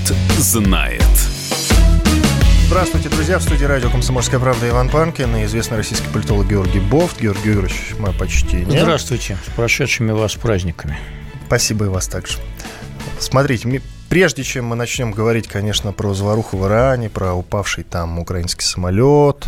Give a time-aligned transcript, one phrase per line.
[0.00, 1.02] Бофт знает.
[2.66, 3.38] Здравствуйте, друзья.
[3.38, 7.20] В студии радио «Комсомольская правда» Иван Панкин и известный российский политолог Георгий Бофт.
[7.20, 8.80] Георгий Георгиевич, мое почтение.
[8.80, 9.36] Здравствуйте.
[9.46, 10.98] С прошедшими вас праздниками.
[11.46, 12.38] Спасибо и вас также.
[13.18, 18.64] Смотрите, прежде чем мы начнем говорить, конечно, про заваруху в Иране, про упавший там украинский
[18.64, 19.46] самолет,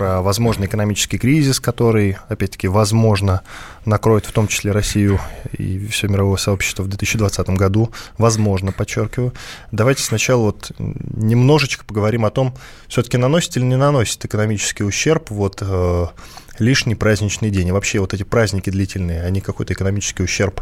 [0.00, 3.42] про возможный экономический кризис, который, опять-таки, возможно,
[3.84, 5.20] накроет в том числе Россию
[5.58, 7.90] и все мировое сообщество в 2020 году.
[8.16, 9.34] Возможно, подчеркиваю.
[9.72, 12.54] Давайте сначала вот немножечко поговорим о том,
[12.88, 16.06] все-таки наносит или не наносит экономический ущерб вот э,
[16.60, 17.68] лишний праздничный день.
[17.68, 20.60] И вообще вот эти праздники длительные, они какой-то экономический ущерб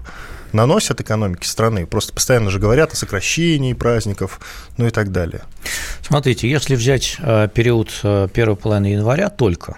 [0.52, 1.87] наносят экономике страны?
[1.87, 4.41] Просто постоянно же говорят о сокращении праздников,
[4.77, 5.43] ну и так далее.
[6.02, 9.77] Смотрите, если взять э, период э, первой половины января только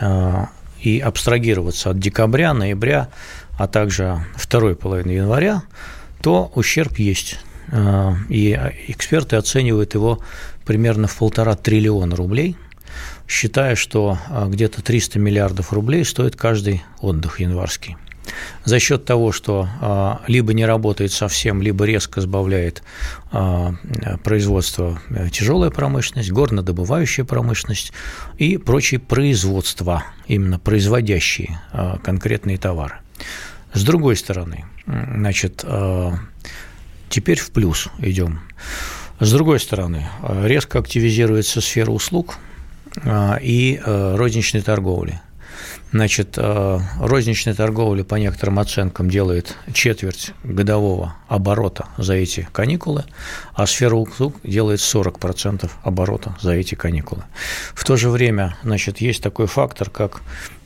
[0.00, 0.44] э,
[0.80, 3.08] и абстрагироваться от декабря, ноября,
[3.58, 5.62] а также второй половины января,
[6.22, 7.38] то ущерб есть.
[8.28, 10.18] И эксперты оценивают его
[10.66, 12.56] примерно в полтора триллиона рублей–
[13.32, 17.96] считая, что а, где-то 300 миллиардов рублей стоит каждый отдых январский.
[18.64, 22.82] За счет того, что а, либо не работает совсем, либо резко сбавляет
[23.32, 23.74] а,
[24.22, 27.92] производство э, тяжелая промышленность, горнодобывающая промышленность
[28.38, 31.60] и прочие производства, именно производящие
[32.04, 32.96] конкретные товары.
[33.72, 35.64] С другой стороны, значит,
[37.08, 38.40] теперь в плюс идем.
[39.18, 40.06] С другой стороны,
[40.42, 42.36] резко активизируется сфера услуг–
[43.40, 45.20] и э, розничной торговли.
[45.92, 53.04] Значит, э, розничная торговля, по некоторым оценкам, делает четверть годового оборота за эти каникулы,
[53.54, 57.24] а сфера услуг делает 40% оборота за эти каникулы.
[57.74, 60.22] В то же время, значит, есть такой фактор, как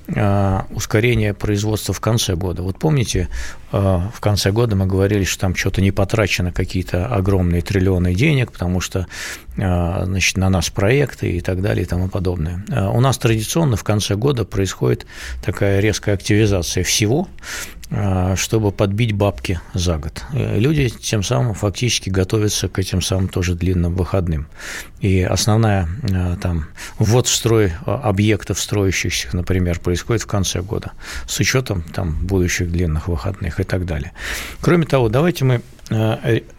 [0.08, 2.62] Э, ускорение производства в конце года.
[2.62, 3.28] Вот помните,
[3.72, 8.80] в конце года мы говорили, что там что-то не потрачено какие-то огромные триллионы денег, потому
[8.80, 9.08] что
[9.56, 12.64] значит, на нас проекты и так далее и тому подобное.
[12.92, 15.06] У нас традиционно в конце года происходит
[15.42, 17.28] такая резкая активизация всего,
[17.88, 20.24] а, чтобы подбить бабки за год.
[20.32, 24.48] Э, люди тем самым фактически готовятся к этим самым тоже длинным выходным.
[25.00, 26.66] И основная э, там
[26.98, 30.92] ввод в строй объектов строящихся, например, происходит в конце года
[31.28, 34.12] с учетом там будущих длинных выходных и так далее.
[34.60, 35.75] Кроме того, давайте мы Э,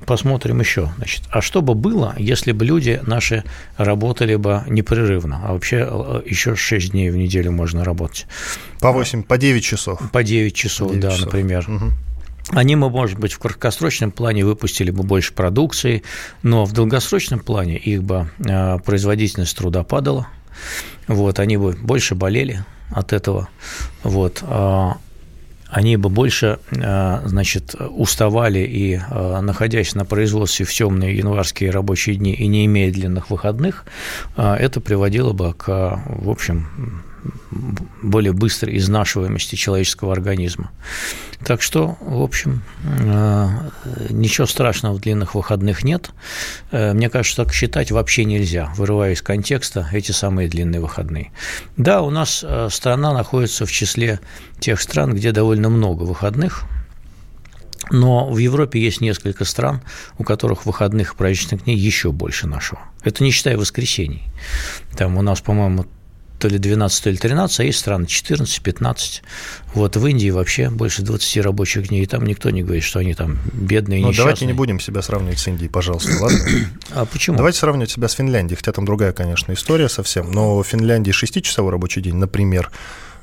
[0.05, 0.89] посмотрим еще.
[0.97, 3.43] Значит, а что бы было, если бы люди наши
[3.77, 8.25] работали бы непрерывно, а вообще э, еще 6 дней в неделю можно работать?
[8.79, 10.01] По 8, по 9 часов.
[10.11, 11.25] По 9 часов, 9 да, часов.
[11.25, 11.65] например.
[11.69, 11.91] Угу.
[12.51, 16.03] Они бы, может быть, в краткосрочном плане выпустили бы больше продукции,
[16.44, 20.27] но в долгосрочном плане их бы э, производительность труда падала,
[21.07, 23.49] вот, они бы больше болели от этого,
[24.03, 24.97] вот, а
[25.69, 32.16] они бы больше, э, значит, уставали и, э, находясь на производстве в темные январские рабочие
[32.16, 33.85] дни и не имея длинных выходных,
[34.38, 35.67] э, это приводило бы к,
[36.06, 37.03] в общем,
[38.01, 40.71] более быстрой изнашиваемости человеческого организма.
[41.45, 43.47] Так что, в общем, э,
[44.09, 46.09] ничего страшного в длинных выходных нет.
[46.71, 51.31] Э, мне кажется, так считать вообще нельзя, вырывая из контекста эти самые длинные выходные.
[51.77, 54.19] Да, у нас э, страна находится в числе
[54.59, 56.65] тех стран, где довольно много выходных,
[57.91, 59.81] но в Европе есть несколько стран,
[60.17, 62.81] у которых выходных праздничных дней еще больше нашего.
[63.03, 64.23] Это не считая воскресений.
[64.97, 65.85] Там у нас, по-моему,
[66.40, 69.24] то ли 12, то ли 13, а есть страны 14, 15.
[69.74, 73.14] Вот в Индии вообще больше 20 рабочих дней, и там никто не говорит, что они
[73.14, 76.40] там бедные, Ну, давайте не будем себя сравнивать с Индией, пожалуйста, ладно?
[76.92, 77.38] А почему?
[77.38, 81.72] Давайте сравнивать себя с Финляндией, хотя там другая, конечно, история совсем, но в Финляндии 6-часовой
[81.72, 82.72] рабочий день, например,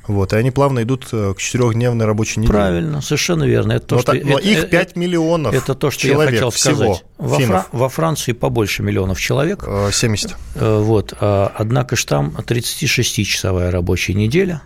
[0.07, 2.53] вот, и они плавно идут э, к четырехдневной рабочей неделе.
[2.53, 3.73] Правильно, совершенно верно.
[3.73, 6.77] Это то, но, что, но это, их 5 миллионов Это то, что я хотел сказать.
[6.77, 9.65] Всего, во, Фра- во Франции побольше миллионов человек.
[9.91, 10.31] 70.
[10.31, 14.61] Э, э, вот, а, однако же там 36-часовая рабочая неделя.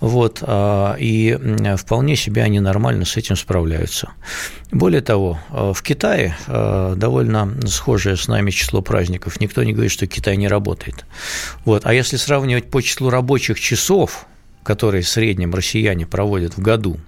[0.00, 1.38] Вот, а, и
[1.76, 4.12] вполне себе они нормально с этим справляются.
[4.72, 9.40] Более того, в Китае довольно схожее с нами число праздников.
[9.40, 11.04] Никто не говорит, что Китай не работает.
[11.66, 14.26] Вот, а если сравнивать по числу рабочих часов,
[14.62, 16.98] которые в среднем россияне проводят в году,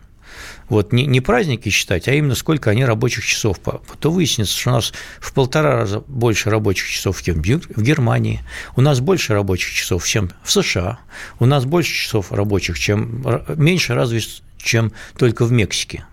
[0.69, 3.59] вот не, не праздники считать, а именно сколько они рабочих часов,
[4.01, 8.41] то выяснится, что у нас в полтора раза больше рабочих часов, чем в Германии,
[8.77, 10.99] у нас больше рабочих часов, чем в США,
[11.39, 13.23] у нас больше часов рабочих, чем
[13.57, 14.21] меньше разве
[14.57, 16.05] чем только в Мексике.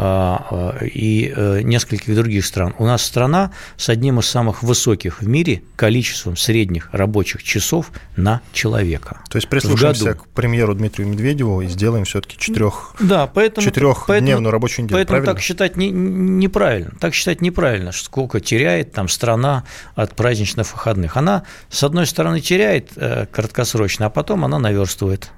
[0.00, 2.72] А, а, и э, нескольких других стран.
[2.78, 8.40] У нас страна с одним из самых высоких в мире количеством средних рабочих часов на
[8.52, 9.22] человека.
[9.28, 14.50] То есть прислушаемся к премьеру Дмитрию Медведеву и сделаем все-таки четырех, да, поэтому, четырехдневную поэтому,
[14.52, 14.98] рабочую неделю.
[14.98, 15.34] Поэтому правильно?
[15.34, 16.92] так считать не, неправильно.
[17.00, 19.64] Так считать неправильно, сколько теряет там страна
[19.96, 21.16] от праздничных выходных.
[21.16, 25.32] Она, с одной стороны, теряет э, краткосрочно, а потом она наверстывает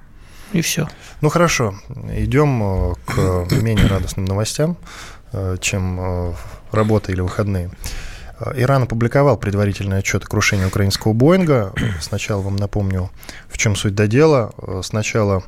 [0.53, 0.87] и все.
[1.21, 1.75] Ну хорошо,
[2.13, 4.77] идем э, к менее радостным новостям,
[5.33, 6.33] э, чем э,
[6.71, 7.71] работа или выходные.
[8.55, 11.73] Иран опубликовал предварительный отчет о крушении украинского Боинга.
[12.01, 13.11] Сначала вам напомню,
[13.47, 14.51] в чем суть до дела.
[14.81, 15.43] Сначала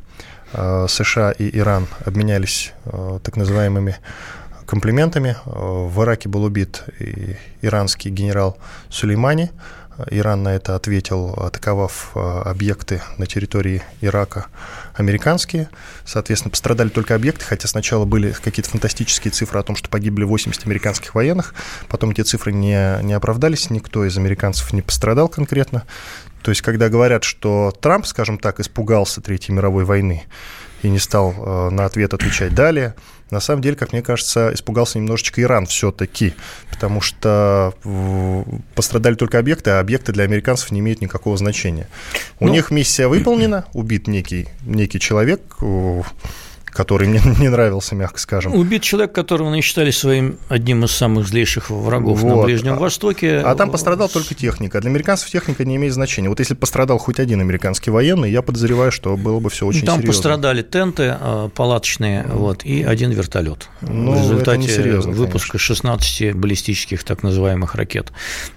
[0.52, 2.74] США и Иран обменялись
[3.24, 3.96] так называемыми
[4.68, 5.36] комплиментами.
[5.46, 6.84] В Ираке был убит
[7.64, 8.60] иранский генерал
[8.90, 9.50] Сулеймани–
[10.10, 14.48] Иран на это ответил, атаковав э, объекты на территории Ирака
[14.96, 15.70] американские.
[16.06, 20.66] Соответственно, пострадали только объекты, хотя сначала были какие-то фантастические цифры о том, что погибли 80
[20.66, 21.54] американских военных.
[21.88, 25.84] Потом эти цифры не, не оправдались, никто из американцев не пострадал конкретно.
[26.42, 30.24] То есть, когда говорят, что Трамп, скажем так, испугался Третьей мировой войны
[30.84, 32.96] и не стал э, на ответ отвечать далее,
[33.34, 36.36] на самом деле, как мне кажется, испугался немножечко Иран все-таки,
[36.70, 37.74] потому что
[38.76, 41.88] пострадали только объекты, а объекты для американцев не имеют никакого значения.
[42.40, 45.42] У ну, них миссия выполнена, убит некий, некий человек,
[46.74, 48.54] который мне не нравился, мягко скажем.
[48.56, 52.36] Убит человек, которого они считали своим одним из самых злейших врагов вот.
[52.36, 53.40] на Ближнем Востоке.
[53.40, 54.82] А там пострадал только техника.
[54.82, 56.30] Для американцев техника не имеет значения.
[56.30, 60.00] Вот если пострадал хоть один американский военный, я подозреваю, что было бы все очень там
[60.00, 60.14] серьезно.
[60.14, 63.70] пострадали тенты э, палаточные вот, и один вертолет.
[63.82, 65.76] Ну, в результате выпуска конечно.
[65.76, 68.12] 16 баллистических так называемых ракет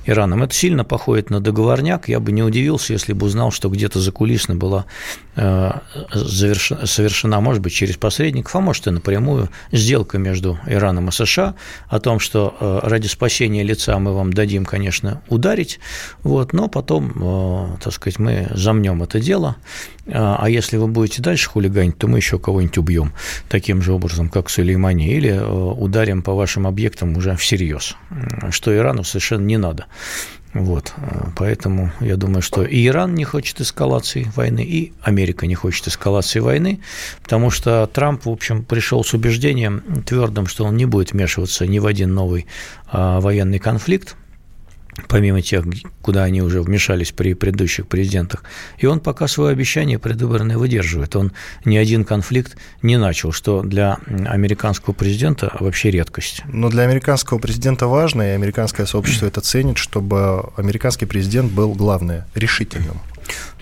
[0.07, 0.43] Ираном.
[0.43, 2.09] Это сильно походит на договорняк.
[2.09, 4.87] Я бы не удивился, если бы узнал, что где-то закулисно была
[5.37, 5.73] э,
[6.15, 11.56] совершена, может быть, через посредников, а может и напрямую, сделка между Ираном и США
[11.88, 15.81] о том, что э, ради спасения лица мы вам дадим, конечно, ударить,
[16.23, 19.56] вот, но потом, э, так сказать, мы замнем это дело,
[20.06, 23.12] а, а если вы будете дальше хулиганить, то мы еще кого-нибудь убьем
[23.49, 27.97] таким же образом, как Сулеймани, или э, ударим по вашим объектам уже всерьез,
[28.50, 29.87] что Ирану совершенно не надо.
[30.58, 30.94] Вот,
[31.37, 36.41] поэтому я думаю, что и Иран не хочет эскалации войны, и Америка не хочет эскалации
[36.41, 36.81] войны,
[37.23, 41.79] потому что Трамп, в общем, пришел с убеждением твердым, что он не будет вмешиваться ни
[41.79, 42.47] в один новый
[42.91, 44.17] а, военный конфликт,
[45.09, 45.65] помимо тех,
[46.03, 48.45] куда они уже вмешались при предыдущих президентах.
[48.79, 51.17] И он пока свое обещание предвыборное выдерживает.
[51.17, 51.33] Он
[51.65, 56.43] ни один конфликт не начал, что для американского президента вообще редкость.
[56.47, 62.27] Но для американского президента важно, и американское сообщество это ценит, чтобы американский президент был, главное,
[62.35, 63.01] решительным.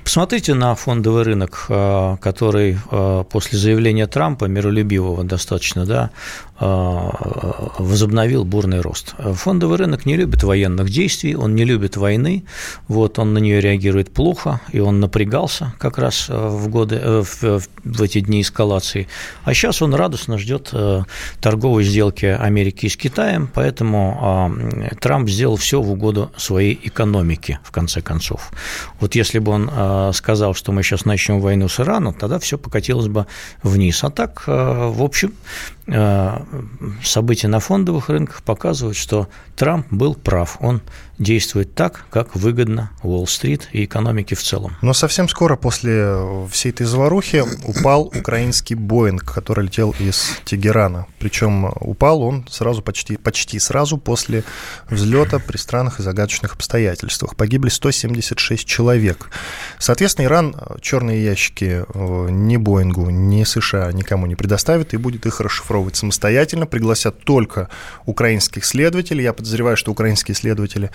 [0.05, 6.11] Посмотрите на фондовый рынок, а, который а, после заявления Трампа, миролюбивого достаточно, да,
[6.57, 9.15] а, возобновил бурный рост.
[9.19, 12.45] Фондовый рынок не любит военных действий, он не любит войны,
[12.87, 17.63] вот, он на нее реагирует плохо, и он напрягался как раз в, годы, э, в,
[17.83, 19.09] в эти дни эскалации.
[19.45, 21.03] А сейчас он радостно ждет э,
[21.41, 24.55] торговой сделки Америки с Китаем, поэтому
[25.01, 28.53] Трамп сделал все в угоду своей экономике, в конце концов.
[29.01, 32.59] Вот если бы он Э, сказал, что мы сейчас начнем войну с Ираном, тогда все
[32.59, 33.27] покатилось бы
[33.63, 34.05] вниз.
[34.05, 35.33] А так, э, в общем,
[35.87, 40.57] события на фондовых рынках показывают, что Трамп был прав.
[40.61, 40.81] Он
[41.19, 44.77] действует так, как выгодно Уолл-стрит и экономике в целом.
[44.83, 46.17] Но совсем скоро после
[46.51, 51.07] всей этой заварухи упал украинский Боинг, который летел из Тегерана.
[51.21, 54.43] Причем упал он сразу почти, почти сразу после
[54.91, 57.37] взлета при странных и загадочных обстоятельствах.
[57.37, 59.31] Погибли 176 человек.
[59.79, 65.41] Соответственно, Иран черные ящики э, ни Боингу, ни США никому не предоставит и будет их
[65.41, 67.69] расшифровать расшифровывать самостоятельно, пригласят только
[68.07, 69.25] украинских следователей.
[69.25, 70.91] Я подозреваю, что украинские следователи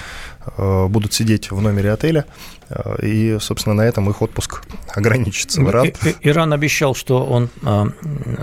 [0.57, 2.25] э, будут сидеть в номере отеля,
[2.69, 4.63] э, и, собственно, на этом их отпуск
[4.95, 5.61] ограничится.
[5.61, 7.85] Иран, Иран обещал, что он э,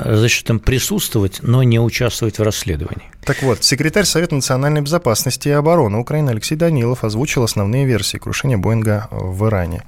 [0.04, 3.10] разрешит им присутствовать, но не участвовать в расследовании.
[3.24, 8.58] Так вот, секретарь Совета национальной безопасности и обороны Украины Алексей Данилов озвучил основные версии крушения
[8.58, 9.82] Боинга в Иране.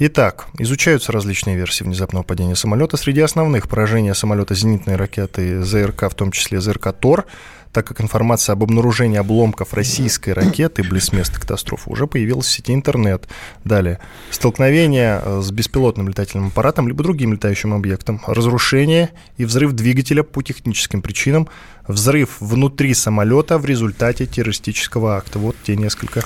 [0.00, 2.96] Итак, изучаются различные версии внезапного падения самолета.
[2.96, 7.26] Среди основных поражения самолета зенитной ракеты ЗРК, в том числе ЗРК «Тор»,
[7.70, 12.74] так как информация об обнаружении обломков российской ракеты близ места катастрофы уже появилась в сети
[12.74, 13.28] интернет.
[13.62, 14.00] Далее.
[14.30, 18.20] Столкновение э, с беспилотным летательным аппаратом либо другим летающим объектом.
[18.26, 21.48] Разрушение и взрыв двигателя по техническим причинам.
[21.86, 25.38] Взрыв внутри самолета в результате террористического акта.
[25.38, 26.24] Вот те несколько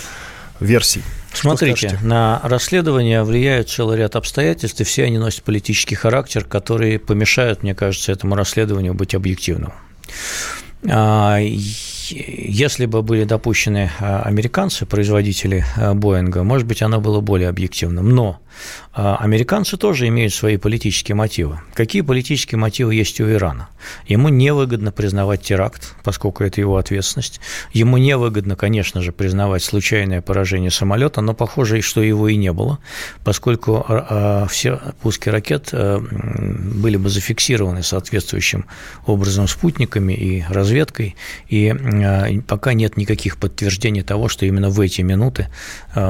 [0.60, 1.02] версий.
[1.32, 7.62] Смотрите, на расследование влияет целый ряд обстоятельств, и все они носят политический характер, которые помешают,
[7.62, 9.72] мне кажется, этому расследованию быть объективным.
[12.10, 18.08] Если бы были допущены а, американцы, производители а, Боинга, может быть, оно было более объективным.
[18.10, 18.40] Но
[18.92, 21.60] а американцы тоже имеют свои политические мотивы.
[21.74, 23.68] Какие политические мотивы есть у Ирана?
[24.06, 27.40] Ему невыгодно признавать теракт, поскольку это его ответственность.
[27.72, 32.78] Ему невыгодно, конечно же, признавать случайное поражение самолета, но похоже, что его и не было,
[33.22, 33.86] поскольку
[34.50, 38.66] все пуски ракет были бы зафиксированы соответствующим
[39.06, 41.14] образом спутниками и разведкой,
[41.48, 41.72] и
[42.46, 45.48] пока нет никаких подтверждений того, что именно в эти минуты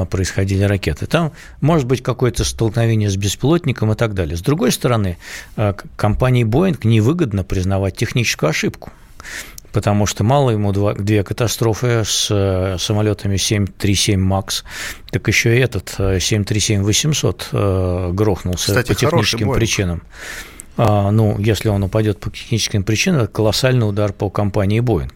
[0.09, 1.05] происходили ракеты.
[1.05, 1.31] Там
[1.61, 4.37] может быть какое-то столкновение с беспилотником и так далее.
[4.37, 5.17] С другой стороны,
[5.55, 8.91] э, компании Boeing невыгодно признавать техническую ошибку
[9.71, 14.63] потому что мало ему два, две катастрофы с э, самолетами 737 МАКС,
[15.11, 20.01] так еще и этот 737-800 э, грохнулся Кстати, по техническим причинам.
[20.01, 25.11] А, ну, если он упадет по техническим причинам, это колоссальный удар по компании Boeing,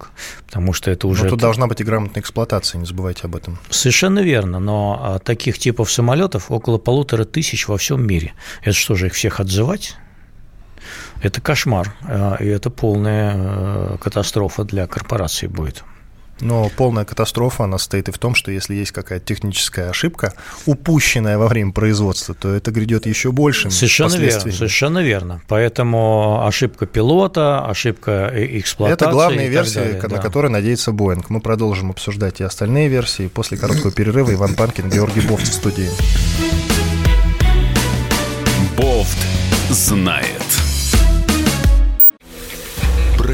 [0.46, 1.24] потому что это уже...
[1.24, 3.58] Но тут должна быть и грамотная эксплуатация, не забывайте об этом.
[3.70, 8.34] Совершенно верно, но а, таких типов самолетов около полутора тысяч во всем мире.
[8.62, 9.96] Это что же, их всех отзывать?
[11.22, 15.84] Это кошмар, а, и это полная э, катастрофа для корпорации будет.
[16.44, 20.34] Но полная катастрофа, она состоит и в том, что если есть какая-то техническая ошибка,
[20.66, 25.42] упущенная во время производства, то это грядет еще большим Совершенно верно, совершенно верно.
[25.48, 29.06] Поэтому ошибка пилота, ошибка эксплуатации.
[29.06, 30.18] Это главные версии, далее, на да.
[30.18, 31.30] которые надеется Боинг.
[31.30, 34.34] Мы продолжим обсуждать и остальные версии после короткого перерыва.
[34.34, 35.90] Иван Панкин, Георгий Бофт в студии.
[38.78, 39.18] Бофт
[39.70, 40.63] знает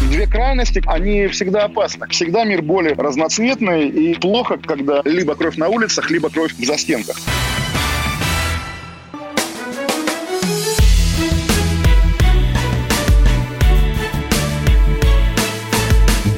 [0.00, 2.06] Две крайности, они всегда опасны.
[2.08, 7.16] Всегда мир более разноцветный и плохо, когда либо кровь на улицах, либо кровь в застенках.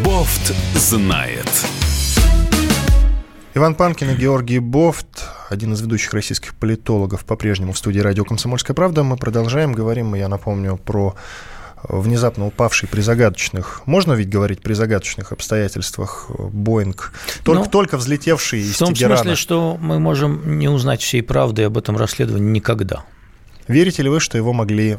[0.05, 1.49] Бофт знает.
[3.55, 8.75] Иван Панкин и Георгий Бофт, один из ведущих российских политологов, по-прежнему в студии радио «Комсомольская
[8.75, 9.03] правда».
[9.03, 9.73] Мы продолжаем.
[9.73, 11.15] Говорим, я напомню, про
[11.83, 17.13] внезапно упавший при загадочных, можно ведь говорить при загадочных обстоятельствах Боинг,
[17.45, 19.17] только, ну, только взлетевший из В том Тегерана.
[19.17, 23.05] смысле, что мы можем не узнать всей правды об этом расследовании никогда.
[23.69, 24.99] Верите ли вы, что его могли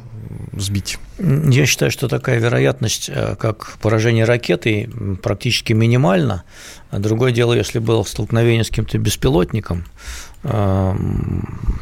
[0.54, 0.98] сбить?
[1.20, 4.90] Я считаю, что такая вероятность, э, как поражение ракетой,
[5.22, 6.44] практически минимальна.
[6.92, 9.86] Другое дело, если было столкновение с каким-то беспилотником,
[10.44, 10.96] э,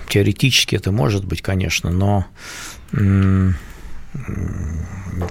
[0.10, 2.26] теоретически это может быть, конечно, но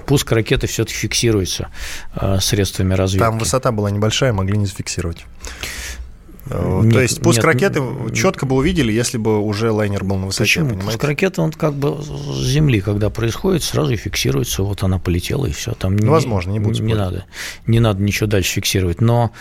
[0.05, 1.69] пуск ракеты все-таки фиксируется
[2.15, 3.25] э, средствами разведки.
[3.25, 5.25] Там высота была небольшая, могли не зафиксировать.
[6.49, 7.81] Э, нет, То есть пуск нет, ракеты
[8.13, 10.43] четко бы увидели, если бы уже лайнер был на высоте.
[10.43, 10.69] Почему?
[10.69, 10.91] Понимаете?
[10.91, 15.45] Пуск ракеты, он как бы с земли, когда происходит, сразу и фиксируется, вот она полетела,
[15.45, 15.73] и все.
[15.73, 17.25] Там ну, возможно, не будет Не надо,
[17.67, 19.01] не надо ничего дальше фиксировать.
[19.01, 19.31] Но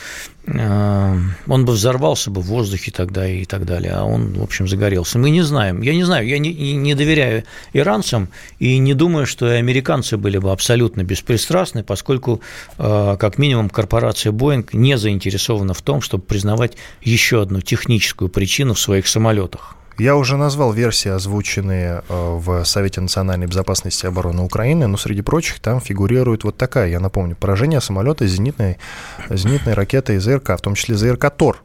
[0.54, 5.18] он бы взорвался бы в воздухе тогда и так далее, а он, в общем, загорелся.
[5.18, 8.28] Мы не знаем, я не знаю, я не, не доверяю иранцам
[8.58, 12.40] и не думаю, что и американцы были бы абсолютно беспристрастны, поскольку,
[12.78, 18.74] э, как минимум, корпорация Boeing не заинтересована в том, чтобы признавать еще одну техническую причину
[18.74, 19.77] в своих самолетах.
[19.98, 25.22] Я уже назвал версии, озвученные э, в Совете национальной безопасности и обороны Украины, но среди
[25.22, 28.78] прочих там фигурирует вот такая, я напомню, поражение самолета зенитной,
[29.28, 31.62] зенитной ракетой ЗРК, в том числе ЗРК «Тор»,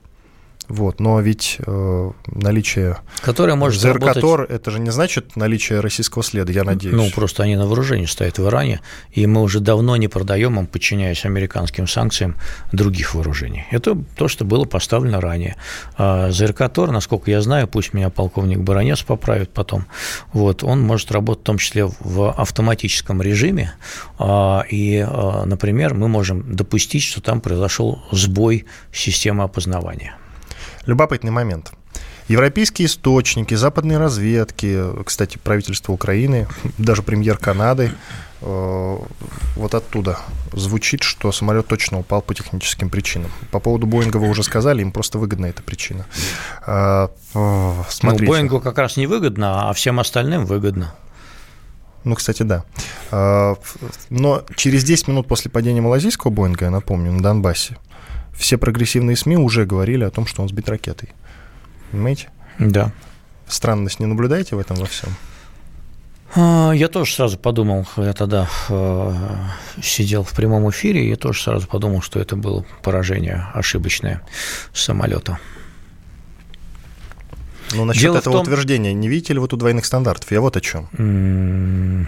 [0.70, 4.56] Вот, но ведь э, наличие Которое может ЗРКТОР, работать...
[4.56, 6.96] это же не значит наличие российского следа, я надеюсь.
[6.96, 8.80] Ну, просто они на вооружении стоят в Иране,
[9.12, 12.36] и мы уже давно не продаем им, подчиняясь американским санкциям,
[12.72, 13.66] других вооружений.
[13.72, 15.58] Это то, что было поставлено ранее.
[15.98, 19.86] А ЗРКТОР, насколько я знаю, пусть меня полковник Баранец поправит потом,
[20.32, 23.74] вот, он может работать в том числе в автоматическом режиме,
[24.18, 30.16] а, и, а, например, мы можем допустить, что там произошел сбой системы опознавания.
[30.86, 31.72] Любопытный момент.
[32.28, 36.48] Европейские источники, западные разведки, кстати, правительство Украины,
[36.78, 37.92] даже премьер Канады,
[38.42, 38.98] э,
[39.56, 40.20] вот оттуда
[40.54, 43.30] звучит, что самолет точно упал по техническим причинам.
[43.52, 46.06] По поводу Боинга вы уже сказали, им просто выгодна эта причина.
[46.66, 47.12] А,
[47.90, 48.26] смотрите.
[48.26, 50.94] Ну, Боингу как раз не выгодно, а всем остальным выгодно.
[52.04, 52.64] Ну, кстати, да.
[53.12, 53.56] А,
[54.10, 57.78] но через 10 минут после падения малазийского Боинга, я напомню, на Донбассе,
[58.34, 61.10] все прогрессивные СМИ уже говорили о том, что он сбит ракетой.
[61.92, 62.30] Понимаете?
[62.60, 62.92] Да.
[63.48, 65.10] Странность не наблюдаете в этом во всем?
[66.36, 69.14] А, я тоже сразу подумал, я тогда э,
[69.82, 74.22] сидел в прямом эфире, я тоже сразу подумал, что это было поражение ошибочное
[74.74, 75.38] самолета.
[77.74, 78.42] Ну, насчет Дело этого том...
[78.44, 80.32] утверждения, не видите ли вы тут двойных стандартов?
[80.32, 82.08] Я вот о чем.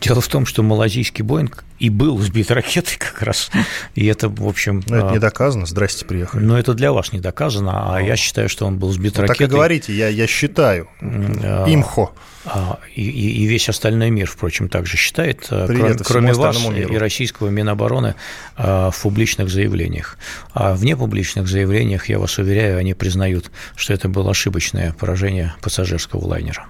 [0.00, 3.50] Дело в том, что малазийский Боинг и был сбит ракетой как раз.
[3.94, 4.82] И это, в общем...
[4.86, 5.66] Но это не а, доказано.
[5.66, 6.42] Здрасте, приехали.
[6.42, 9.46] Но это для вас не доказано, а я считаю, что он был сбит ну, ракетой.
[9.46, 10.88] Так и говорите, я, я считаю.
[11.00, 12.12] А, Имхо.
[12.44, 16.94] А, и, и весь остальной мир, впрочем, также считает, Привет кроме, кроме вас миру.
[16.94, 18.14] и российского Минобороны
[18.56, 20.18] в публичных заявлениях.
[20.52, 26.26] А в непубличных заявлениях, я вас уверяю, они признают, что это было ошибочное поражение пассажирского
[26.26, 26.66] лайнера.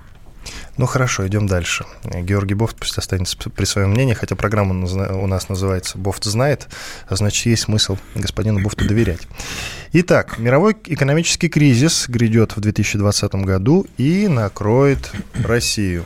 [0.77, 1.85] Ну хорошо, идем дальше.
[2.05, 6.69] Георгий Бофт пусть останется при своем мнении, хотя программа у нас называется «Бофт знает»,
[7.09, 9.21] а значит, есть смысл господину Бофту доверять.
[9.93, 16.05] Итак, мировой экономический кризис грядет в 2020 году и накроет Россию.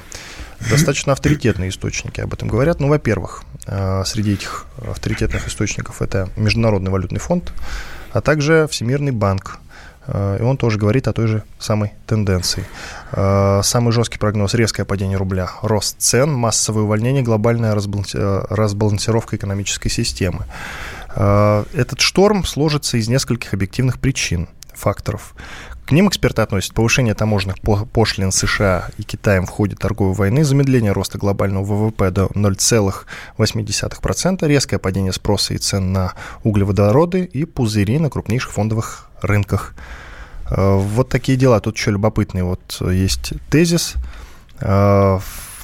[0.71, 2.81] Достаточно авторитетные источники об этом говорят.
[2.81, 7.53] Ну, во-первых, э, среди этих авторитетных источников это Международный валютный фонд,
[8.13, 9.59] а также Всемирный банк,
[10.09, 12.65] и он тоже говорит о той же самой тенденции.
[13.13, 19.89] Э, самый жесткий прогноз– резкое падение рубля, рост цен, массовое увольнение, глобальная э, разбалансировка экономической
[19.89, 20.47] системы.
[21.17, 25.37] Этот шторм сложится из нескольких объективных причин, факторов.
[25.87, 27.57] К ним эксперты относят повышение таможенных
[27.93, 34.79] пошлин США и Китаем в ходе торговой войны, замедление роста глобального ВВП до 0,8%, резкое
[34.79, 39.75] падение спроса и цен на углеводороды и пузыри на крупнейших фондовых рынках.
[40.51, 41.61] Э, вот такие дела.
[41.61, 43.97] Тут еще любопытный вот есть тезис.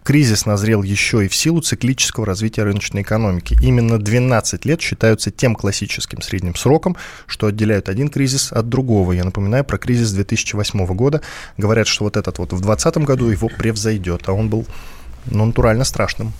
[0.04, 3.56] Кризис назрел еще и в силу циклического развития рыночной экономики.
[3.62, 9.12] Именно 12 лет считаются тем классическим средним сроком, что отделяют один кризис от другого.
[9.12, 11.20] Я напоминаю про кризис 2008 года.
[11.56, 14.66] Говорят, что вот этот вот в 2020 году его превзойдет, а он был
[15.26, 16.32] ну, натурально страшным.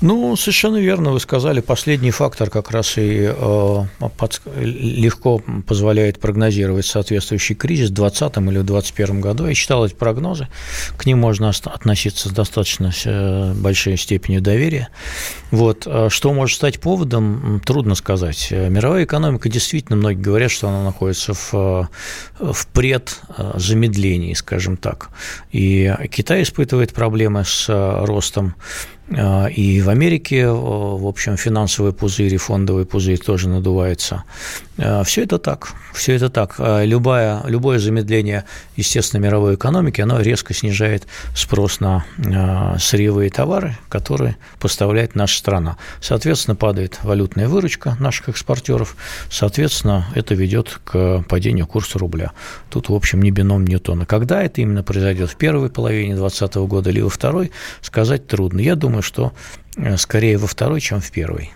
[0.00, 1.60] Ну, совершенно верно вы сказали.
[1.60, 3.84] Последний фактор как раз и э,
[4.16, 9.46] под, легко позволяет прогнозировать соответствующий кризис в 2020 или в 2021 году.
[9.46, 10.46] Я читал эти прогнозы.
[10.96, 14.88] К ним можно относиться с достаточно э, большой степенью доверия.
[15.50, 15.82] Вот.
[15.86, 18.52] А что может стать поводом, трудно сказать.
[18.52, 25.10] Мировая экономика действительно, многие говорят, что она находится в, э, в предзамедлении, скажем так.
[25.50, 28.54] И Китай испытывает проблемы с э, ростом
[29.10, 34.24] и в Америке, в общем, финансовый пузырь и фондовый пузырь тоже надувается.
[34.78, 36.54] А, все это так, все это так.
[36.58, 38.44] А, любое, любое замедление,
[38.76, 42.04] естественно, мировой экономики, оно резко снижает спрос на
[42.78, 45.76] сырьевые товары, которые поставляет наша страна.
[46.00, 48.96] Соответственно, падает валютная выручка наших экспортеров,
[49.30, 52.32] соответственно, это ведет к падению курса рубля.
[52.70, 54.06] Тут, в общем, не бином Ньютона.
[54.06, 58.60] Когда это именно произойдет, в первой половине 2020 года или во второй, сказать трудно.
[58.60, 59.32] Я думаю, что
[59.76, 61.50] э, скорее во второй, чем в первой.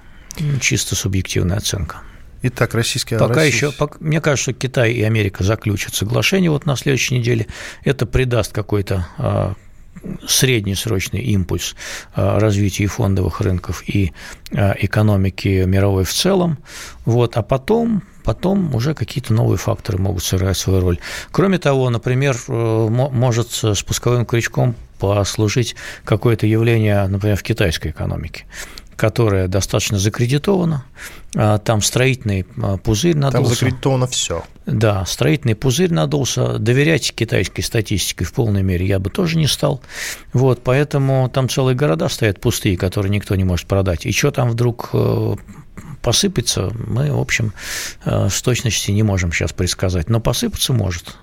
[0.61, 1.99] Чисто субъективная оценка.
[2.43, 3.53] Итак, российские Пока Россия...
[3.53, 7.47] еще, пока, мне кажется, что Китай и Америка заключат соглашение вот на следующей неделе.
[7.85, 9.55] Это придаст какой-то а,
[10.27, 11.77] среднесрочный импульс
[12.15, 14.13] а, развития фондовых рынков и
[14.53, 16.59] а, экономики мировой в целом.
[17.05, 20.99] Вот, а потом потом уже какие-то новые факторы могут сыграть свою роль.
[21.33, 25.75] Кроме того, например, э, может спусковым крючком послужить
[26.05, 28.45] какое-то явление, например, в китайской экономике
[29.03, 30.85] которая достаточно закредитована.
[31.35, 33.49] А, там строительный а, пузырь надулся.
[33.49, 34.45] Там закредитовано все.
[34.65, 36.61] Да, строительный пузырь надулся.
[36.61, 39.81] Доверять китайской статистике в полной мере я бы тоже не стал.
[40.33, 44.07] Вот, поэтому там целые города стоят пустые, которые никто не может продать.
[44.07, 45.35] И что там вдруг э,
[46.03, 47.55] посыпется, мы, в общем,
[48.05, 51.17] э, с точностью не можем сейчас предсказать, но посыпаться может.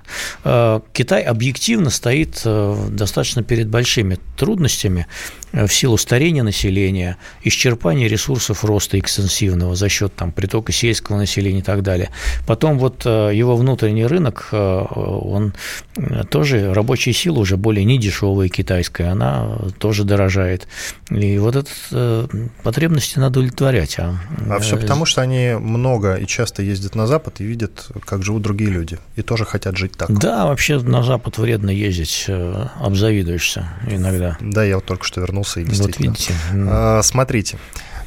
[0.44, 5.06] Э, Китай объективно стоит э, достаточно перед большими трудностями
[5.52, 11.64] в силу старения населения, исчерпания ресурсов роста экстенсивного за счет там, притока сельского населения и
[11.64, 12.12] так далее.
[12.46, 15.54] Потом вот его внутренний рынок, он
[16.30, 20.68] тоже, рабочая сила уже более недешевая китайская, она тоже дорожает.
[21.10, 22.30] И вот это
[22.62, 23.98] потребности надо удовлетворять.
[23.98, 28.24] А, а все потому, что они много и часто ездят на Запад и видят, как
[28.24, 30.12] живут другие люди, и тоже хотят жить так.
[30.18, 34.38] Да, вообще на Запад вредно ездить, э, обзавидуешься иногда.
[34.40, 36.12] Да, я вот только что вернулся и действительно.
[36.12, 36.34] Вот видите.
[36.54, 37.58] А, смотрите,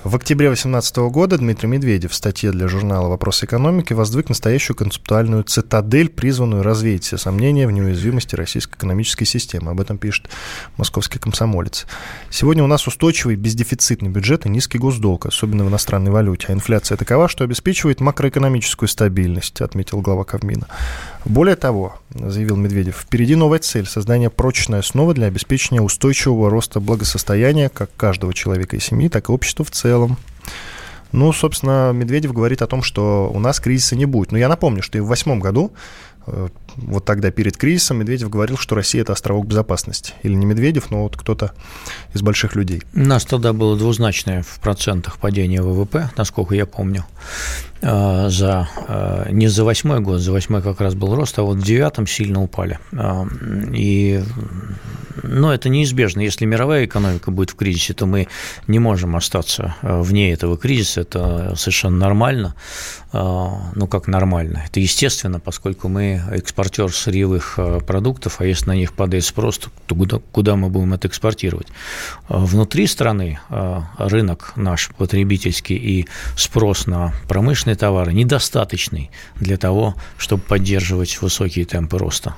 [0.04, 5.44] в октябре 2018 года Дмитрий Медведев в статье для журнала «Вопрос экономики» воздвиг настоящую концептуальную
[5.44, 9.70] цитадель, призванную развеять все сомнения в неуязвимости российской экономической системы.
[9.70, 10.28] Об этом пишет
[10.76, 11.86] московский комсомолец.
[12.30, 16.48] Сегодня у нас устойчивый бездефицитный бюджет и низкий госдолг, особенно в иностранной валюте.
[16.48, 20.66] А инфляция такова, что обеспечивает макроэкономическую стабильность, отметил глава Кавмина.
[21.24, 27.68] Более того, заявил Медведев, впереди новая цель– создание прочной основы для обеспечения устойчивого роста благосостояния
[27.68, 30.18] как каждого человека и семьи, так и общества в целом.
[31.12, 34.32] Ну, собственно, Медведев говорит о том, что у нас кризиса не будет.
[34.32, 35.72] Но я напомню, что и в восьмом году
[36.76, 40.14] вот тогда перед кризисом Медведев говорил, что Россия– это островок безопасности.
[40.22, 41.52] Или не Медведев, но вот кто-то
[42.14, 42.82] из больших людей.
[42.94, 47.04] У нас тогда было двузначное в процентах падение ВВП, насколько я помню.
[47.82, 51.58] Э, за, э, не за восьмой год, за восьмой как раз был рост, а вот
[51.58, 52.78] в девятом сильно упали.
[53.74, 54.22] И
[55.22, 56.20] но это неизбежно.
[56.20, 58.28] Если мировая экономика будет в кризисе, то мы
[58.66, 61.02] не можем остаться вне этого кризиса.
[61.02, 62.54] Это совершенно нормально.
[63.12, 64.62] Ну, как нормально?
[64.66, 69.94] Это естественно, поскольку мы экспортер сырьевых э, продуктов, а если на них падает спрос, то
[69.94, 71.66] куда, куда мы будем это экспортировать?
[72.30, 79.94] Э, внутри страны э, рынок наш потребительский и спрос на промышленные товары недостаточный для того,
[80.16, 82.34] чтобы поддерживать высокие темпы роста.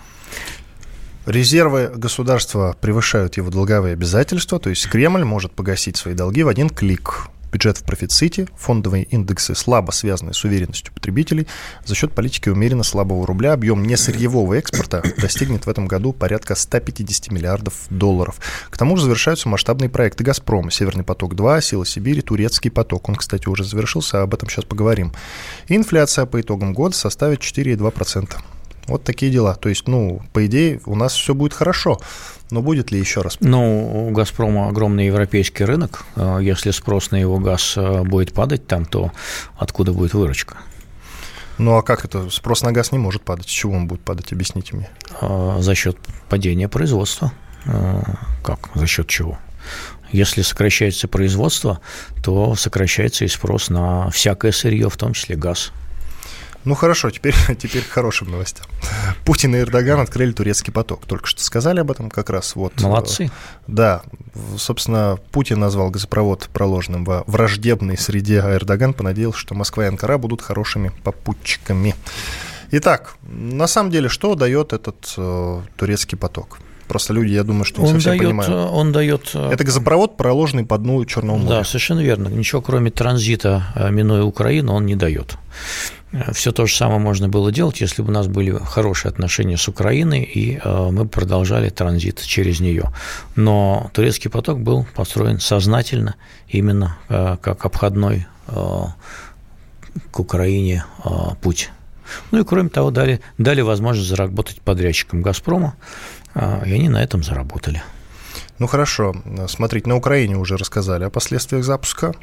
[1.25, 6.69] Резервы государства превышают его долговые обязательства, то есть Кремль может погасить свои долги в один
[6.69, 11.47] клик бюджет в профиците, фондовые индексы слабо связаны с уверенностью потребителей.
[11.85, 17.31] За счет политики умеренно слабого рубля объем несырьевого экспорта достигнет в этом году порядка 150
[17.31, 18.41] миллиардов долларов.
[18.71, 23.09] К тому же завершаются масштабные проекты «Газпрома», «Северный поток-2», «Сила Сибири», «Турецкий поток».
[23.09, 25.13] Он, кстати, уже завершился, об этом сейчас поговорим.
[25.69, 28.37] Инфляция по итогам года составит 4,2%.
[28.87, 29.55] Вот такие дела.
[29.55, 32.01] То есть, ну, по идее, у нас все будет хорошо.
[32.51, 33.39] Но будет ли еще раз?
[33.41, 36.05] Ну, у «Газпрома» огромный европейский рынок.
[36.17, 39.13] А если спрос на его газ а, будет падать там, то
[39.57, 40.59] откуда будет выручка?
[41.57, 42.31] Ну а как это?
[42.31, 43.47] Спрос на газ не может падать.
[43.47, 44.33] С чего он будет падать?
[44.33, 44.91] Объясните мне.
[45.21, 45.97] А, за счет
[46.29, 47.33] падения производства.
[48.43, 48.69] Как?
[48.75, 49.39] За счет чего?
[50.13, 51.81] Если сокращается производство,
[52.23, 55.73] то сокращается и спрос на всякое сырье, в том числе газ.
[56.65, 58.67] Ну хорошо, теперь, теперь к хорошим новостям.
[59.25, 61.07] Путин и Эрдоган открыли турецкий поток.
[61.07, 62.57] Только что сказали об этом как раз.
[62.57, 63.31] Вот, Молодцы.
[63.67, 64.03] Да,
[64.57, 70.19] собственно, Путин назвал газопровод проложенным во враждебной среде, а Эрдоган понадеялся, что Москва и Анкара
[70.19, 71.95] будут хорошими попутчиками.
[72.71, 76.59] Итак, на самом деле, что дает этот э, турецкий поток?
[76.89, 78.53] Просто люди, я думаю, что не он совсем дает, понимают.
[78.53, 79.31] Он дает...
[79.35, 81.59] Э, Это газопровод, проложенный по дну Черного моря.
[81.59, 82.29] Да, совершенно верно.
[82.29, 85.37] Ничего, кроме транзита, э, минуя Украину, он не дает.
[86.33, 89.67] Все то же самое можно было делать, если бы у нас были хорошие отношения с
[89.67, 92.93] Украиной, и э, мы продолжали транзит через нее.
[93.35, 96.15] Но турецкий поток был построен сознательно
[96.49, 98.85] именно э, как обходной э,
[100.11, 100.85] к Украине
[101.41, 101.71] путь.
[102.31, 105.77] Ну и кроме того, дали, дали возможность заработать подрядчикам «Газпрома»,
[106.35, 107.81] и они на этом заработали.
[108.59, 109.15] Ну хорошо,
[109.49, 112.15] смотрите, на Украине уже рассказали о последствиях запуска.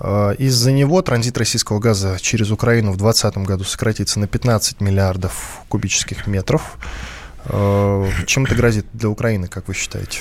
[0.00, 5.60] А, из-за него транзит российского газа через Украину в 2020 году сократится на 15 миллиардов
[5.68, 6.78] кубических метров.
[7.44, 10.20] А, чем это грозит для Украины, как вы считаете?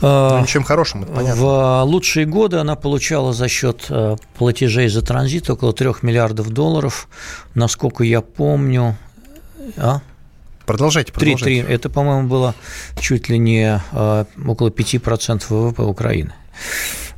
[0.00, 1.42] А, ну, ничем хорошим, это понятно.
[1.42, 3.90] В лучшие годы она получала за счет
[4.38, 7.08] платежей за транзит около 3 миллиардов долларов.
[7.54, 8.96] Насколько я помню...
[9.76, 10.00] А?
[10.66, 11.44] Продолжайте, продолжайте.
[11.44, 11.74] 3, 3.
[11.74, 12.54] Это, по-моему, было
[13.00, 16.32] чуть ли не э, около 5% ВВП Украины.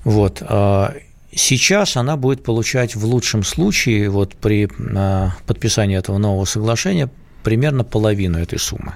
[0.04, 0.42] Вот.
[0.42, 0.94] А
[1.34, 7.10] сейчас она будет получать в лучшем случае, вот при э, подписании этого нового соглашения,
[7.42, 8.94] примерно половину этой суммы.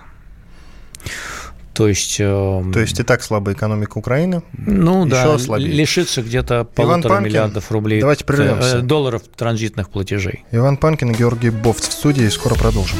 [1.74, 4.42] То есть, э, То есть и так слабая экономика Украины?
[4.52, 5.68] Ну еще да, слабее.
[5.68, 8.80] лишится где-то полутора Панкин, миллиардов рублей давайте прервемся.
[8.80, 10.44] долларов транзитных платежей.
[10.50, 12.26] Иван Панкин и Георгий Бовц в студии.
[12.30, 12.98] Скоро продолжим.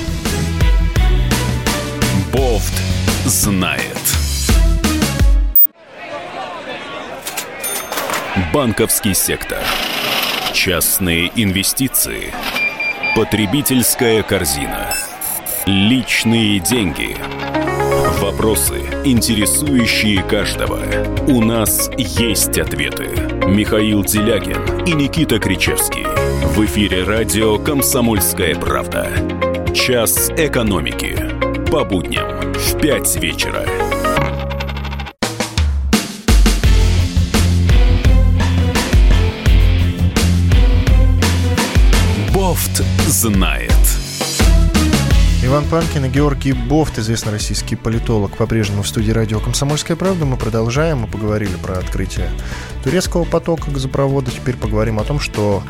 [2.59, 2.83] Бофт
[3.25, 3.97] знает.
[8.53, 9.59] Банковский сектор.
[10.53, 12.33] Частные инвестиции.
[13.15, 14.93] Потребительская корзина.
[15.67, 17.17] Личные деньги.
[18.21, 20.81] Вопросы, интересующие каждого.
[21.29, 23.05] У нас есть ответы.
[23.47, 26.05] Михаил Делягин и Никита Кричевский.
[26.57, 29.13] В эфире радио «Комсомольская правда».
[29.73, 31.17] Час экономики.
[31.71, 33.65] По будням в 5 вечера.
[42.35, 43.78] Бофт знает.
[45.49, 50.27] Иван Панкин и Георгий Бофт, известный российский политолог, по-прежнему в студии радио «Комсомольская правда».
[50.27, 50.99] Мы продолжаем.
[50.99, 52.29] Мы поговорили про открытие
[52.85, 54.31] турецкого потока газопровода.
[54.31, 55.63] Теперь поговорим о том, что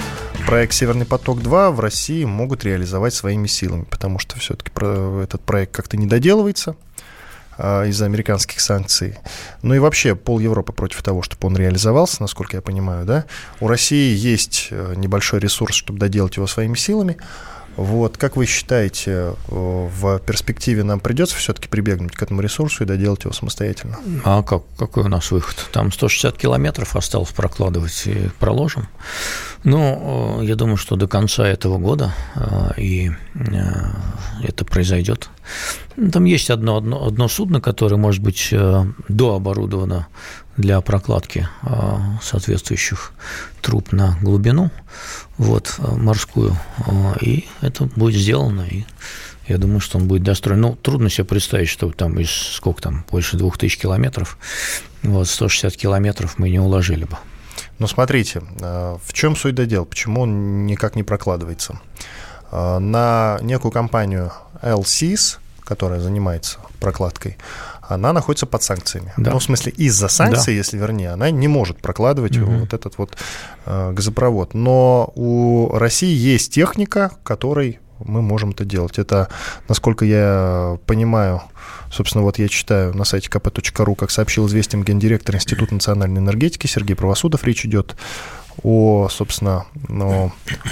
[0.48, 4.72] проект «Северный поток-2» в России могут реализовать своими силами, потому что все-таки
[5.22, 6.74] этот проект как-то не доделывается
[7.56, 9.16] а, из-за американских санкций.
[9.62, 13.26] Ну и вообще пол Европы против того, чтобы он реализовался, насколько я понимаю, да.
[13.60, 17.16] У России есть э, небольшой ресурс, чтобы доделать его своими силами.
[17.78, 23.22] Вот, как вы считаете, в перспективе нам придется все-таки прибегнуть к этому ресурсу и доделать
[23.22, 23.98] его самостоятельно?
[24.24, 25.54] А как, какой у нас выход?
[25.70, 28.88] Там 160 километров осталось прокладывать и проложим.
[29.62, 32.12] Ну, я думаю, что до конца этого года
[32.76, 33.12] и
[34.42, 35.30] это произойдет.
[36.12, 38.52] Там есть одно, одно, одно судно, которое может быть
[39.08, 40.08] дооборудовано
[40.58, 41.48] для прокладки
[42.20, 43.12] соответствующих
[43.62, 44.70] труб на глубину
[45.38, 48.84] вот, э, морскую, э, и это будет сделано, и
[49.46, 50.60] я думаю, что он будет достроен.
[50.60, 54.36] Ну, трудно себе представить, что там из сколько там, больше двух тысяч километров,
[55.02, 57.16] вот, 160 километров мы не уложили бы.
[57.78, 59.84] Ну, смотрите, в чем суть до дел?
[59.84, 61.80] Почему он никак не прокладывается?
[62.50, 67.36] На некую компанию LCS, которая занимается прокладкой,
[67.88, 69.12] она находится под санкциями.
[69.16, 69.32] Да.
[69.32, 70.58] Ну, в смысле, из-за санкций, да.
[70.58, 72.50] если вернее, она не может прокладывать угу.
[72.50, 73.16] вот этот вот
[73.66, 74.54] э, газопровод.
[74.54, 78.98] Но у России есть техника, которой мы можем это делать.
[78.98, 79.28] Это,
[79.68, 81.42] насколько я понимаю,
[81.90, 86.94] собственно, вот я читаю на сайте kp.ru, как сообщил известием гендиректор Института национальной энергетики Сергей
[86.94, 87.96] Правосудов, речь идет
[88.62, 90.30] о, собственно, о,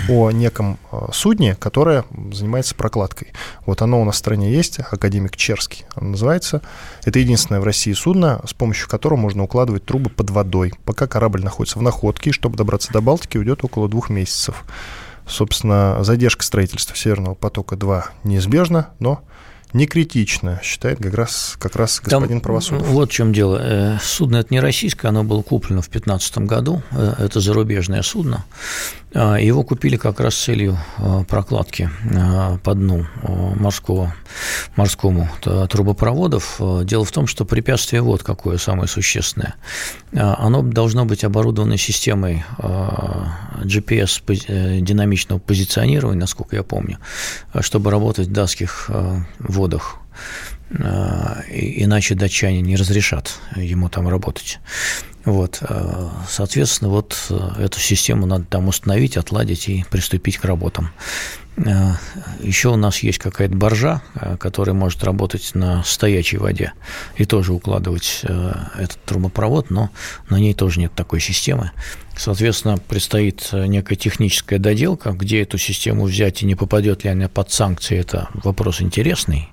[0.08, 3.32] о неком э, судне, которое занимается прокладкой.
[3.64, 6.62] Вот оно у нас в стране есть, академик Черский оно называется.
[7.04, 10.72] Это единственное в России судно, с помощью которого можно укладывать трубы под водой.
[10.84, 14.64] Пока корабль находится в находке, и чтобы добраться до Балтики, уйдет около двух месяцев.
[15.26, 19.22] Собственно, задержка строительства Северного потока-2 неизбежна, но
[19.72, 22.86] не критично, считает как раз, как раз господин Там, Правосудов.
[22.88, 23.58] Вот в чем дело.
[23.60, 26.82] Э, судно это не российское, оно было куплено в 2015 году.
[26.92, 28.44] Э, это зарубежное судно.
[29.14, 31.90] А, его купили как раз с целью а, прокладки
[32.62, 33.06] по дну
[33.56, 34.14] морского,
[34.76, 36.60] морскому трубопроводов.
[36.84, 39.54] Дело в том, что препятствие вот какое самое существенное.
[40.12, 46.98] Оно должно быть оборудовано системой GPS э, динамичного позиционирования, насколько я помню,
[47.60, 48.90] чтобы работать в датских
[49.56, 49.98] водах
[50.70, 54.58] иначе датчане не разрешат ему там работать.
[55.24, 60.90] Вот, э, соответственно, вот э, эту систему надо там установить, отладить и приступить к работам.
[61.56, 61.92] Э,
[62.40, 64.02] Еще у нас есть какая-то боржа,
[64.38, 66.72] которая может работать на стоячей воде
[67.16, 69.90] и тоже укладывать этот трубопровод, но
[70.28, 71.72] на ней тоже нет такой системы.
[72.16, 77.50] Соответственно, предстоит некая техническая доделка, где эту систему взять и не попадет ли она под
[77.50, 79.48] санкции, это вопрос интересный.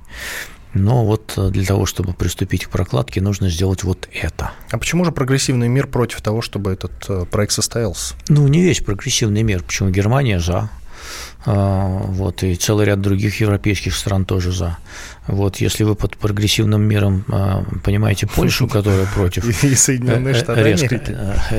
[0.73, 4.51] Но вот для того, чтобы приступить к прокладке, нужно сделать вот это.
[4.71, 8.15] А почему же прогрессивный мир против того, чтобы этот проект состоялся?
[8.27, 9.61] Ну, не весь прогрессивный мир.
[9.63, 10.69] Почему Германия за?
[11.45, 14.77] А, вот, и целый ряд других европейских стран тоже за.
[15.27, 19.45] Вот, если вы под прогрессивным миром а, понимаете Польшу, которая против...
[19.63, 21.01] И Соединенные э, Штаты резко,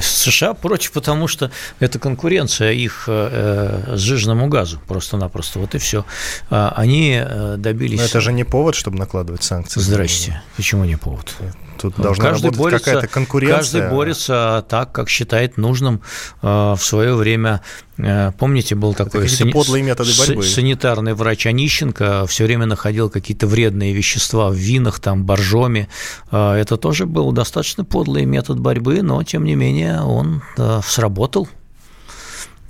[0.00, 5.58] США против, потому что это конкуренция их сжиженному газу просто-напросто.
[5.58, 6.06] Вот и все.
[6.48, 7.22] А, они
[7.58, 7.98] добились...
[7.98, 9.80] Но это же не повод, чтобы накладывать санкции.
[9.80, 10.42] Здрасте.
[10.56, 11.34] Почему не повод?
[11.78, 13.56] Тут должна каждый работать какая-то конкуренция.
[13.56, 16.00] Каждый борется так, как считает нужным
[16.40, 17.60] в свое время
[17.96, 19.52] Э, помните, был такой сани...
[19.74, 20.42] подлые методы борьбы.
[20.42, 25.88] санитарный врач Онищенко, все время находил какие-то вредные вещества в винах, там, боржоме.
[26.30, 31.48] Э, это тоже был достаточно подлый метод борьбы, но, тем не менее, он да, сработал.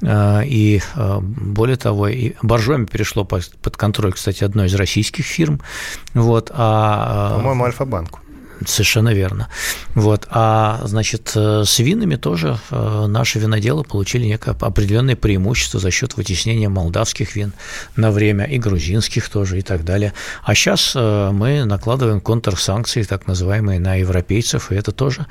[0.02, 5.60] Э, и более того, и Боржоми перешло под контроль, кстати, одной из российских фирм.
[6.14, 8.20] Вот, а, По-моему, Альфа-банку.
[8.66, 9.48] Совершенно верно.
[9.94, 10.26] Вот.
[10.30, 16.16] А, значит, э, с винами тоже э, наши виноделы получили некое определенное преимущество за счет
[16.16, 17.52] вытеснения молдавских вин
[17.96, 20.12] на время, и грузинских тоже, и так далее.
[20.42, 25.26] А сейчас э, мы накладываем контрсанкции, так называемые, на европейцев, и это тоже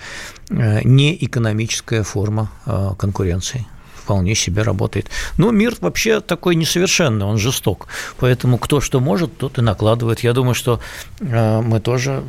[0.50, 2.52] не экономическая форма
[2.98, 3.66] конкуренции
[4.04, 5.10] вполне себе работает.
[5.38, 7.88] Но мир вообще такой несовершенный, он жесток.
[8.20, 10.20] Поэтому кто что может, тот и накладывает.
[10.20, 10.80] Я думаю, что
[11.20, 12.24] э, мы тоже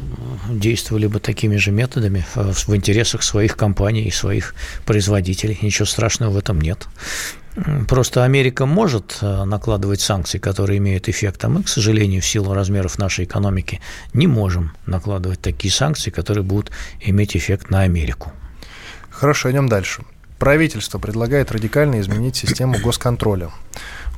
[0.49, 4.55] действовали бы такими же методами э, в интересах своих компаний и своих
[4.87, 5.59] производителей.
[5.63, 6.87] Ничего страшного в этом нет.
[7.89, 12.53] Просто Америка может э, накладывать санкции, которые имеют эффект, а мы, к сожалению, в силу
[12.53, 13.81] размеров нашей экономики
[14.13, 18.33] не можем накладывать такие санкции, которые будут иметь эффект на Америку.
[19.11, 20.03] Хорошо, идем дальше.
[20.39, 23.51] Правительство предлагает радикально изменить систему госконтроля.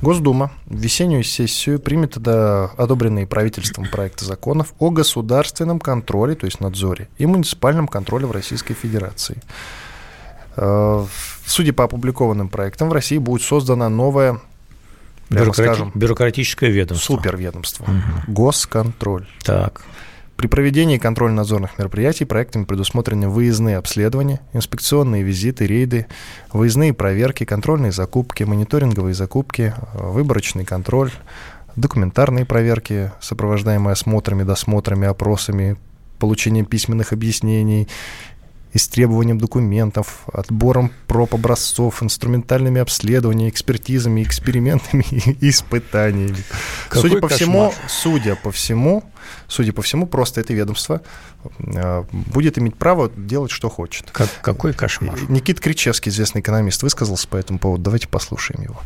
[0.01, 7.09] Госдума в весеннюю сессию примет одобренные правительством проекты законов о государственном контроле, то есть надзоре,
[7.17, 9.41] и муниципальном контроле в Российской Федерации.
[10.55, 11.05] Э,
[11.45, 14.39] судя по опубликованным проектам, в России будет создана новая
[15.29, 15.61] Бюрократи...
[15.61, 17.15] скажем, бюрократическое ведомство.
[17.15, 17.83] Суперведомство.
[17.83, 18.31] Угу.
[18.33, 19.27] Госконтроль.
[19.43, 19.81] Так.
[20.37, 26.05] При проведении контрольно-надзорных мероприятий проектами предусмотрены выездные обследования, инспекционные визиты, рейды,
[26.53, 31.11] выездные проверки, контрольные закупки, мониторинговые закупки, выборочный контроль,
[31.75, 35.75] документарные проверки, сопровождаемые осмотрами, досмотрами, опросами,
[36.19, 37.87] получением письменных объяснений,
[38.77, 46.37] истребованием документов, отбором проб образцов, инструментальными обследованиями, экспертизами, экспериментами и испытаниями.
[46.87, 47.71] Какой судя по кошмар.
[47.71, 49.03] всему, судя по всему,
[49.47, 51.01] судя по всему, просто это ведомство
[51.59, 54.09] э, будет иметь право делать, что хочет.
[54.11, 55.19] Как, какой кошмар.
[55.29, 57.83] Никит Кричевский, известный экономист, высказался по этому поводу.
[57.83, 58.81] Давайте послушаем его.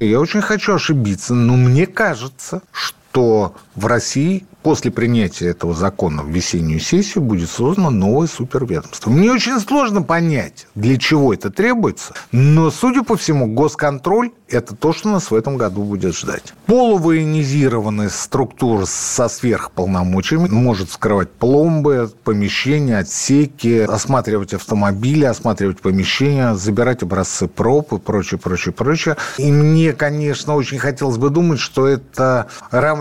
[0.00, 6.28] Я очень хочу ошибиться, но мне кажется, что в России после принятия этого закона в
[6.28, 9.10] весеннюю сессию будет создано новое суперведомство.
[9.10, 14.92] Мне очень сложно понять, для чего это требуется, но, судя по всему, госконтроль– это то,
[14.92, 16.54] что нас в этом году будет ждать.
[16.66, 27.48] Полувоенизированная структура со сверхполномочиями может вскрывать пломбы, помещения, отсеки, осматривать автомобили, осматривать помещения, забирать образцы
[27.48, 29.16] проб и прочее, прочее, прочее.
[29.38, 32.46] И мне, конечно, очень хотелось бы думать, что это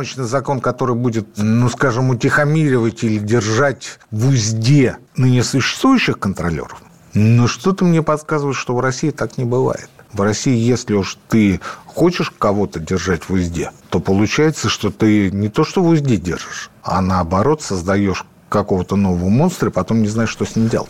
[0.02, 6.82] рамочный закон, который будет ну, скажем, утихомиривать или держать в узде ныне существующих контролеров.
[7.14, 9.90] Но что-то мне подсказывает, что в России так не бывает.
[10.12, 15.50] В России, если уж ты хочешь кого-то держать в узде, то получается, что ты не
[15.50, 20.30] то что в узде держишь, а наоборот создаешь какого-то нового монстра, и потом не знаешь,
[20.30, 20.90] что с ним делать.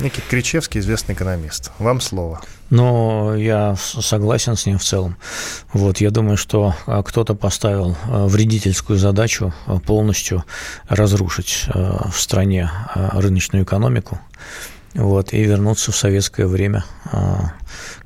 [0.00, 1.72] Никит Кричевский, известный экономист.
[1.78, 2.40] Вам слово.
[2.72, 5.18] Но я согласен с ним в целом.
[5.74, 10.42] Вот, я думаю, что а, кто-то поставил а, вредительскую задачу а, полностью
[10.88, 14.18] разрушить в стране рыночную экономику
[14.94, 16.84] вот, и вернуться в советское время,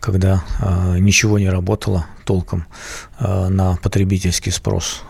[0.00, 0.42] когда
[0.98, 2.66] ничего не работало толком
[3.20, 5.02] на потребительский спрос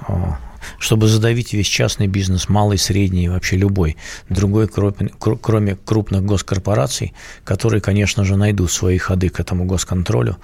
[0.79, 3.97] чтобы задавить весь частный бизнес, малый, средний, вообще любой,
[4.29, 10.37] другой, кроме крупных госкорпораций, которые, конечно же, найдут свои ходы к этому госконтролю,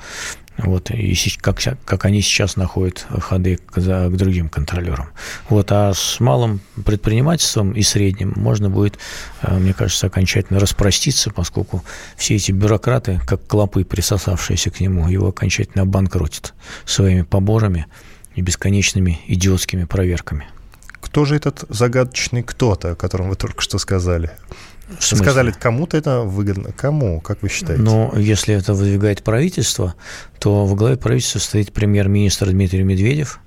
[0.58, 5.08] вот, и как, как они сейчас находят ходы к, к другим контролерам.
[5.48, 8.98] Вот, а с малым предпринимательством и средним можно будет,
[9.40, 11.82] э, мне кажется, окончательно распроститься, поскольку
[12.16, 16.54] все эти бюрократы, как клопы, присосавшиеся к нему, его окончательно обанкротят
[16.84, 17.86] своими поборами,
[18.34, 20.46] и бесконечными идиотскими проверками.
[21.00, 24.30] Кто же этот загадочный кто-то, о котором вы только что сказали?
[24.98, 26.72] Сказали, кому-то это выгодно.
[26.72, 27.82] Кому, как вы считаете?
[27.82, 29.94] Ну, если это выдвигает правительство,
[30.38, 33.40] то в главе правительства стоит премьер-министр Дмитрий Медведев,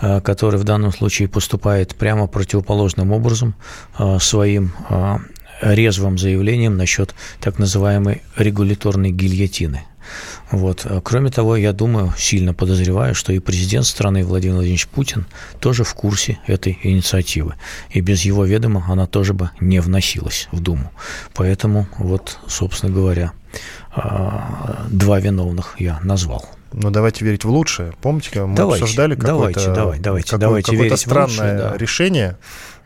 [0.00, 3.54] э, который в данном случае поступает прямо противоположным образом
[3.98, 5.18] э, своим э,
[5.60, 9.82] резвым заявлением насчет так называемой регуляторной гильотины–
[10.50, 10.86] вот.
[11.04, 15.26] Кроме того, я думаю, сильно подозреваю, что и президент страны Владимир Владимирович Путин
[15.60, 17.54] тоже в курсе этой инициативы.
[17.90, 20.92] И без его ведома она тоже бы не вносилась в Думу.
[21.34, 23.32] Поэтому, вот, собственно говоря,
[23.94, 26.44] а, два виновных я назвал.
[26.72, 27.92] Ну, давайте верить в лучшее.
[28.02, 31.76] Помните, мы давайте, обсуждали какое-то, давайте, давайте, давайте, какое, давайте какое-то странное лучшее, да.
[31.78, 32.36] решение,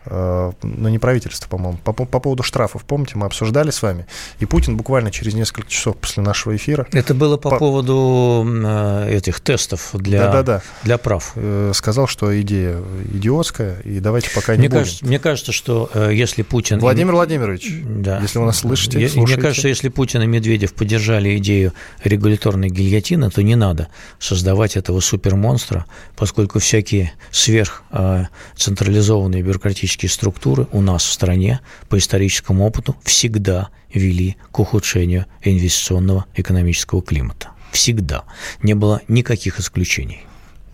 [0.07, 4.07] Э, ну, не правительство, по-моему, по, по поводу штрафов, помните, мы обсуждали с вами,
[4.39, 6.87] и Путин буквально через несколько часов после нашего эфира...
[6.93, 7.59] Это было по, по...
[7.59, 10.63] поводу э, этих тестов для, да, да, да.
[10.85, 11.33] для прав.
[11.35, 12.79] Э, сказал, что идея
[13.13, 14.85] идиотская, и давайте пока не мне будем.
[14.85, 16.79] Кажется, мне кажется, что если Путин...
[16.79, 18.21] Владимир Владимирович, да.
[18.21, 23.29] если вы нас слышите, я, Мне кажется, если Путин и Медведев поддержали идею регуляторной гильотины,
[23.31, 25.85] то не надо создавать этого супермонстра,
[26.17, 34.37] поскольку всякие сверхцентрализованные бюрократические политические структуры у нас в стране по историческому опыту всегда вели
[34.53, 37.49] к ухудшению инвестиционного экономического климата.
[37.73, 38.23] Всегда.
[38.63, 40.25] Не было никаких исключений.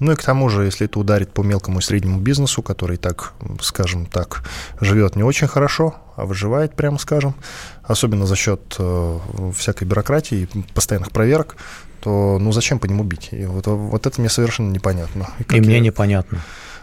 [0.01, 3.33] Ну и к тому же, если это ударит по мелкому и среднему бизнесу, который так,
[3.63, 4.45] скажем так,
[4.81, 7.35] живет не очень хорошо, а выживает, прямо скажем,
[7.83, 9.19] особенно за счет э,
[9.57, 11.57] всякой бюрократии и постоянных проверок,
[12.03, 13.31] то ну зачем по нему бить?
[13.33, 15.29] И вот, вот это мне совершенно непонятно.
[15.39, 16.43] И, и мне непонятно.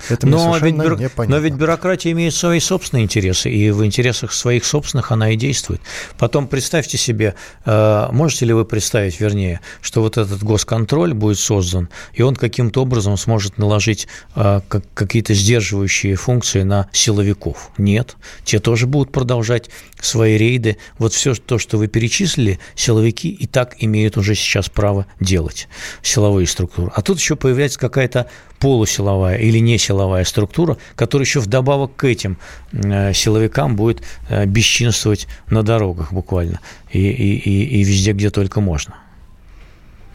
[0.10, 0.98] Это но, ведь бюро...
[1.28, 5.82] но ведь бюрократия имеет свои собственные интересы, и в интересах своих собственных она и действует.
[6.18, 7.36] Потом представьте себе,
[7.66, 12.82] э, можете ли вы представить, вернее, что вот этот госконтроль будет создан, и он каким-то
[12.82, 14.62] образом сможет наложить э,
[14.94, 17.72] какие-то сдерживающие функции на силовиков?
[17.78, 18.16] Нет.
[18.44, 19.70] Те тоже будут продолжать
[20.02, 20.78] свои рейды.
[20.98, 25.68] Вот все то, что вы перечислили, силовики и так имеют уже сейчас право делать,
[26.02, 26.91] силовые структуры.
[26.96, 28.30] А тут еще появляется какая-то
[28.64, 32.38] полусиловая или несиловая структура, которая еще вдобавок к этим
[32.72, 38.61] э, силовикам будет э, бесчинствовать на дорогах буквально и, и, и, и везде, где только
[38.61, 38.95] можно.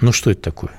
[0.00, 0.70] Ну, что это такое?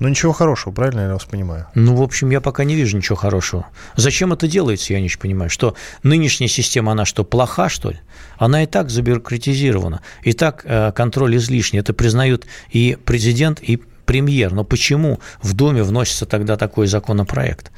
[0.00, 1.66] Ну, ничего хорошего, правильно я вас понимаю?
[1.74, 3.68] Ну, в общем, я пока не вижу ничего хорошего.
[3.96, 5.48] Зачем это делается, я не понимаю.
[5.48, 8.00] Что нынешняя система, она что, плоха, что ли?
[8.36, 11.78] Она и так забюрократизирована, и так э, контроль излишний.
[11.78, 14.52] Это признают и президент, и премьер.
[14.52, 17.70] Но почему в Доме вносится тогда такой законопроект?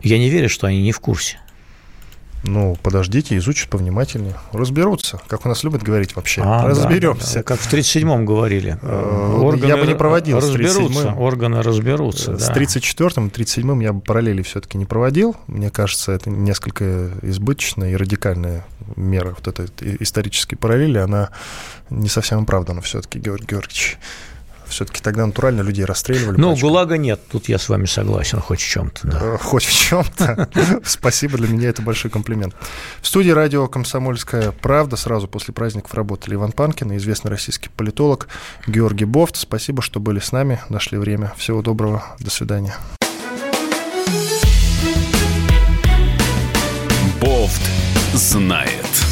[0.00, 1.38] Я не верю, что они не в курсе.
[2.44, 4.34] Ну, подождите, изучат повнимательнее.
[4.52, 6.42] Разберутся, как у нас любят говорить вообще.
[6.44, 7.26] А, Разберемся.
[7.26, 8.78] Да, да, как в 37-м говорили.
[8.82, 13.92] Э, органы я бы не проводил разберутся, с Органы разберутся, С 34-м и 37-м я
[13.92, 15.36] бы параллели все-таки не проводил.
[15.46, 18.66] Мне кажется, это несколько избыточная и радикальная
[18.96, 19.36] мера.
[19.38, 19.66] Вот эта
[20.02, 21.30] исторической параллели, она
[21.90, 23.98] не совсем оправдана все-таки, Георгий Георгиевич.
[24.72, 26.36] Все-таки тогда натурально людей расстреливали.
[26.38, 29.00] Ну, ГУЛАГа нет, тут я с вами согласен, хоть в чем-то.
[29.06, 29.18] Да.
[29.22, 30.48] Э, хоть в чем-то.
[30.84, 32.54] Спасибо, для меня это большой комплимент.
[33.00, 38.28] В студии радио «Комсомольская правда» сразу после праздников работали Иван Панкин и известный российский политолог
[38.66, 39.36] Георгий Бофт.
[39.36, 41.32] Спасибо, что были с нами, нашли время.
[41.36, 42.74] Всего доброго, до свидания.
[47.20, 47.62] Бофт
[48.14, 49.11] знает.